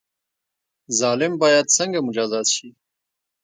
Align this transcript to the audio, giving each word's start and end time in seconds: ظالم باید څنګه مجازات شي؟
ظالم 0.99 1.33
باید 1.41 1.65
څنګه 1.77 1.99
مجازات 2.07 2.47
شي؟ 2.55 2.67